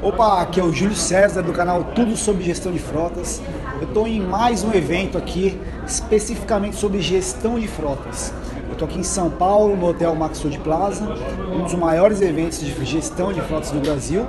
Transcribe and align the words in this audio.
Opa, 0.00 0.40
aqui 0.40 0.60
é 0.60 0.62
o 0.62 0.72
Júlio 0.72 0.94
César 0.94 1.42
do 1.42 1.52
canal 1.52 1.82
Tudo 1.92 2.16
sobre 2.16 2.44
Gestão 2.44 2.70
de 2.70 2.78
Frotas. 2.78 3.42
Eu 3.80 3.88
estou 3.88 4.06
em 4.06 4.20
mais 4.20 4.62
um 4.62 4.72
evento 4.72 5.18
aqui, 5.18 5.60
especificamente 5.84 6.76
sobre 6.76 7.00
gestão 7.00 7.58
de 7.58 7.66
frotas. 7.66 8.32
Eu 8.68 8.74
estou 8.74 8.86
aqui 8.86 9.00
em 9.00 9.02
São 9.02 9.28
Paulo, 9.28 9.76
no 9.76 9.88
Hotel 9.88 10.14
Maxud 10.14 10.56
Plaza, 10.60 11.04
um 11.52 11.64
dos 11.64 11.74
maiores 11.74 12.20
eventos 12.20 12.60
de 12.60 12.84
gestão 12.84 13.32
de 13.32 13.40
frotas 13.40 13.72
do 13.72 13.80
Brasil. 13.80 14.24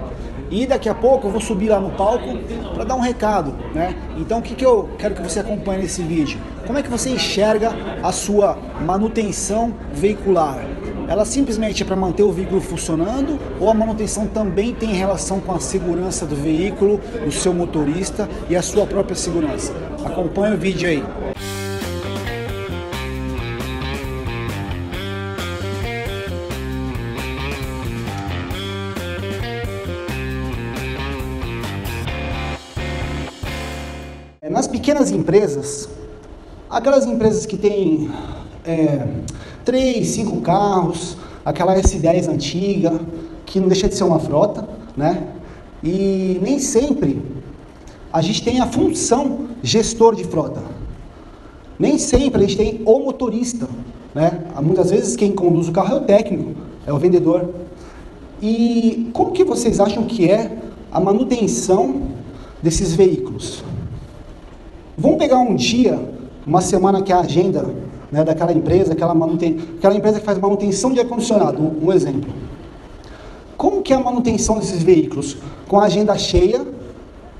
E 0.49 0.65
daqui 0.65 0.89
a 0.89 0.95
pouco 0.95 1.27
eu 1.27 1.31
vou 1.31 1.39
subir 1.39 1.69
lá 1.69 1.79
no 1.79 1.91
palco 1.91 2.35
para 2.73 2.83
dar 2.83 2.95
um 2.95 3.01
recado, 3.01 3.53
né? 3.71 3.95
Então 4.17 4.39
o 4.39 4.41
que, 4.41 4.55
que 4.55 4.65
eu 4.65 4.89
quero 4.97 5.13
que 5.13 5.21
você 5.21 5.39
acompanhe 5.39 5.83
nesse 5.83 6.01
vídeo? 6.01 6.39
Como 6.65 6.79
é 6.79 6.81
que 6.81 6.89
você 6.89 7.11
enxerga 7.11 7.71
a 8.01 8.11
sua 8.11 8.57
manutenção 8.81 9.75
veicular? 9.93 10.57
Ela 11.09 11.25
simplesmente 11.25 11.81
é 11.81 11.85
para 11.85 11.95
manter 11.95 12.21
o 12.21 12.31
veículo 12.31 12.61
funcionando 12.61 13.39
ou 13.59 13.67
a 13.67 13.73
manutenção 13.73 14.27
também 14.27 14.75
tem 14.75 14.93
relação 14.93 15.39
com 15.39 15.51
a 15.51 15.59
segurança 15.59 16.23
do 16.23 16.35
veículo, 16.35 17.01
do 17.25 17.31
seu 17.31 17.51
motorista 17.51 18.29
e 18.47 18.55
a 18.55 18.61
sua 18.61 18.85
própria 18.85 19.15
segurança? 19.15 19.73
Acompanhe 20.05 20.53
o 20.53 20.57
vídeo 20.59 20.87
aí. 20.87 21.03
Nas 34.47 34.67
pequenas 34.67 35.09
empresas, 35.09 35.89
aquelas 36.69 37.05
empresas 37.05 37.47
que 37.47 37.57
têm 37.57 38.11
é, 38.65 39.07
três, 39.63 40.07
cinco 40.07 40.41
carros, 40.41 41.17
aquela 41.43 41.75
S10 41.75 42.27
antiga, 42.27 42.99
que 43.45 43.59
não 43.59 43.67
deixa 43.67 43.87
de 43.87 43.95
ser 43.95 44.03
uma 44.03 44.19
frota, 44.19 44.67
né? 44.95 45.23
E 45.83 46.39
nem 46.41 46.59
sempre 46.59 47.21
a 48.11 48.21
gente 48.21 48.43
tem 48.43 48.59
a 48.59 48.67
função 48.67 49.47
gestor 49.61 50.15
de 50.15 50.23
frota. 50.23 50.61
Nem 51.77 51.97
sempre 51.97 52.43
a 52.43 52.47
gente 52.47 52.57
tem 52.57 52.81
o 52.85 52.99
motorista, 52.99 53.67
né? 54.13 54.43
Muitas 54.61 54.91
vezes 54.91 55.15
quem 55.15 55.31
conduz 55.31 55.67
o 55.67 55.71
carro 55.71 55.95
é 55.95 55.97
o 55.97 56.01
técnico, 56.01 56.55
é 56.85 56.91
o 56.91 56.97
vendedor. 56.97 57.49
E 58.41 59.09
como 59.13 59.31
que 59.31 59.43
vocês 59.43 59.79
acham 59.79 60.03
que 60.03 60.29
é 60.29 60.57
a 60.91 60.99
manutenção 60.99 62.01
desses 62.61 62.93
veículos? 62.93 63.63
Vamos 64.97 65.17
pegar 65.17 65.37
um 65.37 65.55
dia, 65.55 65.99
uma 66.45 66.61
semana 66.61 67.01
que 67.01 67.13
a 67.13 67.19
agenda 67.19 67.73
né, 68.11 68.23
daquela 68.23 68.51
empresa, 68.51 68.93
aquela, 68.93 69.13
manuten... 69.13 69.57
aquela 69.77 69.95
empresa 69.95 70.19
que 70.19 70.25
faz 70.25 70.37
manutenção 70.37 70.91
de 70.91 70.99
ar-condicionado, 70.99 71.61
um, 71.61 71.91
exemplo. 71.91 72.33
Como 73.55 73.81
que 73.81 73.93
é 73.93 73.95
a 73.95 73.99
manutenção 73.99 74.57
desses 74.59 74.81
veículos? 74.81 75.37
Com 75.67 75.79
a 75.79 75.85
agenda 75.85 76.17
cheia, 76.17 76.65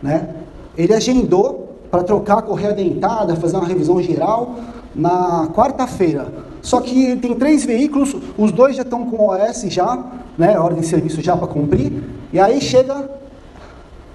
né? 0.02 0.36
ele 0.78 0.94
agendou 0.94 1.76
para 1.90 2.04
trocar 2.04 2.40
a 2.40 2.42
correia 2.42 2.74
dentada, 2.74 3.36
fazer 3.36 3.58
uma 3.58 3.66
revisão 3.66 4.02
geral 4.02 4.56
na 4.96 5.48
quarta-feira. 5.54 6.32
Só 6.62 6.82
que 6.82 7.16
tem 7.16 7.34
três 7.36 7.66
veículos, 7.66 8.16
os 8.38 8.52
dois 8.52 8.76
já 8.76 8.84
estão 8.84 9.06
com 9.06 9.28
OS 9.30 9.62
já, 9.70 9.98
né, 10.38 10.60
ordem 10.60 10.82
de 10.82 10.88
serviço 10.88 11.22
já 11.22 11.36
para 11.36 11.48
cumprir, 11.48 12.04
e 12.32 12.40
aí 12.40 12.62
chega 12.62 13.10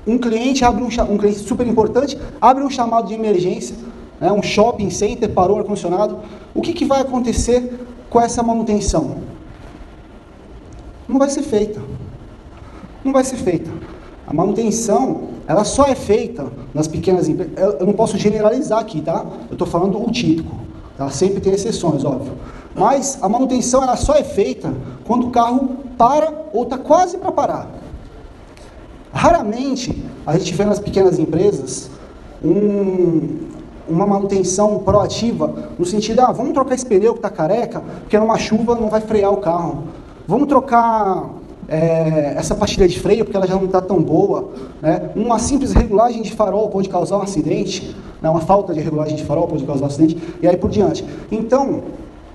um 0.06 0.18
cliente, 0.18 0.64
abre 0.64 0.83
um, 0.83 0.89
um 1.12 1.18
cliente 1.18 1.39
super 1.39 1.66
importante, 1.66 2.18
abre 2.41 2.62
um 2.62 2.70
chamado 2.70 3.08
de 3.08 3.14
emergência, 3.14 3.74
né, 4.20 4.32
um 4.32 4.42
shopping 4.42 4.90
center 4.90 5.30
parou 5.30 5.58
ar-condicionado, 5.58 6.20
o 6.54 6.60
que, 6.60 6.72
que 6.72 6.84
vai 6.84 7.00
acontecer 7.00 7.86
com 8.08 8.20
essa 8.20 8.42
manutenção? 8.42 9.16
Não 11.08 11.18
vai 11.18 11.28
ser 11.28 11.42
feita. 11.42 11.80
Não 13.04 13.12
vai 13.12 13.24
ser 13.24 13.36
feita. 13.36 13.70
A 14.26 14.32
manutenção, 14.32 15.28
ela 15.46 15.64
só 15.64 15.84
é 15.86 15.94
feita 15.94 16.50
nas 16.72 16.88
pequenas 16.88 17.28
empresas. 17.28 17.54
Eu 17.78 17.86
não 17.86 17.92
posso 17.92 18.16
generalizar 18.16 18.78
aqui, 18.78 19.02
tá? 19.02 19.26
Eu 19.48 19.52
estou 19.52 19.66
falando 19.66 20.02
o 20.02 20.10
típico. 20.10 20.56
Tá? 20.96 21.10
Sempre 21.10 21.40
tem 21.40 21.52
exceções, 21.52 22.05
óbvio. 22.05 22.33
Mas 22.74 23.18
a 23.22 23.28
manutenção, 23.28 23.83
ela 23.83 23.96
só 23.96 24.14
é 24.14 24.24
feita 24.24 24.72
quando 25.05 25.27
o 25.27 25.30
carro 25.30 25.77
para 25.98 26.33
ou 26.52 26.64
está 26.64 26.78
quase 26.78 27.18
para 27.18 27.30
parar. 27.30 27.70
Raramente 29.12 30.02
a 30.27 30.36
gente 30.36 30.52
vê 30.55 30.64
nas 30.64 30.80
pequenas 30.80 31.18
empresas 31.18 31.90
um, 32.42 33.48
uma 33.89 34.06
manutenção 34.06 34.78
proativa, 34.78 35.52
no 35.78 35.84
sentido, 35.84 36.20
ah, 36.20 36.33
vamos 36.33 36.52
trocar 36.52 36.74
esse 36.74 36.86
pneu 36.86 37.12
que 37.12 37.18
está 37.18 37.30
careca, 37.30 37.83
porque 38.00 38.18
numa 38.18 38.39
chuva 38.39 38.74
não 38.74 38.89
vai 38.89 39.00
frear 39.00 39.33
o 39.33 39.39
carro. 39.39 39.84
Vamos 40.27 40.48
trocar 40.48 41.30
é, 41.68 42.34
essa 42.36 42.55
pastilha 42.55 42.89
de 42.89 42.98
freio, 42.98 43.24
porque 43.24 43.36
ela 43.36 43.46
já 43.46 43.55
não 43.55 43.64
está 43.64 43.80
tão 43.80 44.02
boa. 44.02 44.50
Né? 44.80 45.11
Uma 45.14 45.39
simples 45.39 45.72
regulagem 45.72 46.22
de 46.22 46.33
farol 46.33 46.68
pode 46.68 46.89
causar 46.89 47.18
um 47.18 47.22
acidente, 47.22 47.95
né? 48.20 48.28
uma 48.28 48.40
falta 48.40 48.72
de 48.72 48.80
regulagem 48.80 49.17
de 49.17 49.24
farol 49.24 49.46
pode 49.46 49.64
causar 49.64 49.84
um 49.84 49.89
acidente, 49.89 50.18
e 50.40 50.48
aí 50.48 50.56
por 50.56 50.70
diante. 50.70 51.05
Então, 51.30 51.83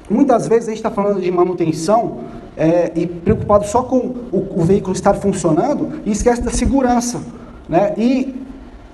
muitas 0.10 0.48
vezes 0.48 0.66
a 0.66 0.72
gente 0.72 0.80
está 0.80 0.92
falando 0.92 1.22
de 1.22 1.32
manutenção 1.32 2.18
é, 2.56 2.92
e 2.96 3.08
preocupado 3.08 3.66
só 3.66 3.84
com 3.84 3.98
o, 4.32 4.48
o 4.56 4.62
veículo 4.64 4.94
estar 4.94 5.14
funcionando 5.16 6.02
e 6.06 6.12
esquece 6.12 6.42
da 6.42 6.52
segurança. 6.52 7.22
Né? 7.68 7.94
E 7.98 8.36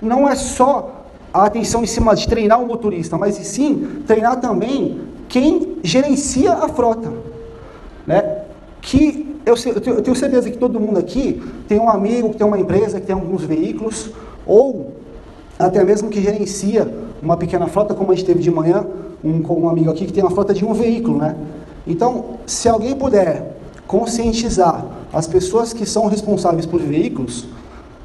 não 0.00 0.28
é 0.28 0.36
só 0.36 0.95
a 1.42 1.46
atenção 1.46 1.82
em 1.82 1.86
cima 1.86 2.14
de 2.14 2.26
treinar 2.26 2.62
o 2.62 2.66
motorista, 2.66 3.18
mas 3.18 3.34
sim 3.34 4.02
treinar 4.06 4.40
também 4.40 5.00
quem 5.28 5.78
gerencia 5.82 6.52
a 6.52 6.68
frota. 6.68 7.12
Né? 8.06 8.42
Que 8.80 9.36
eu, 9.44 9.54
eu 9.54 10.02
tenho 10.02 10.16
certeza 10.16 10.50
que 10.50 10.56
todo 10.56 10.80
mundo 10.80 10.98
aqui 10.98 11.42
tem 11.68 11.78
um 11.78 11.88
amigo 11.88 12.30
que 12.30 12.36
tem 12.36 12.46
uma 12.46 12.58
empresa, 12.58 13.00
que 13.00 13.06
tem 13.06 13.14
alguns 13.14 13.42
veículos, 13.42 14.10
ou 14.46 14.92
até 15.58 15.84
mesmo 15.84 16.08
que 16.08 16.20
gerencia 16.20 16.90
uma 17.22 17.36
pequena 17.36 17.66
frota, 17.66 17.94
como 17.94 18.12
a 18.12 18.14
gente 18.14 18.26
teve 18.26 18.40
de 18.40 18.50
manhã, 18.50 18.86
um, 19.22 19.42
com 19.42 19.60
um 19.60 19.68
amigo 19.68 19.90
aqui 19.90 20.06
que 20.06 20.12
tem 20.12 20.22
uma 20.22 20.30
frota 20.30 20.54
de 20.54 20.64
um 20.64 20.72
veículo. 20.72 21.18
Né? 21.18 21.36
Então, 21.86 22.38
se 22.46 22.68
alguém 22.68 22.94
puder 22.94 23.56
conscientizar 23.86 24.84
as 25.12 25.26
pessoas 25.26 25.72
que 25.72 25.86
são 25.86 26.06
responsáveis 26.06 26.66
por 26.66 26.80
veículos, 26.80 27.46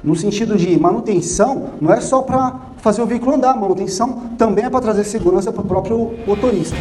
no 0.04 0.16
sentido 0.16 0.58
de 0.58 0.80
manutenção, 0.80 1.72
não 1.80 1.94
é 1.94 2.02
só 2.02 2.22
para 2.22 2.71
fazer 2.82 3.02
o 3.02 3.06
veículo 3.06 3.36
andar, 3.36 3.56
manutenção 3.56 4.32
também 4.38 4.66
é 4.66 4.70
para 4.70 4.82
trazer 4.82 5.04
segurança 5.04 5.52
para 5.52 5.62
o 5.62 5.66
próprio 5.66 6.14
motorista. 6.26 6.76